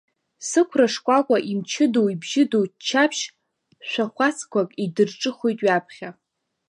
[0.49, 3.23] Сықәра шкәакәа имчыдоу, ибжьыдоу, ччаԥшь
[3.89, 6.09] шәахәацқәак идырҿыхоит ҩаԥхьа.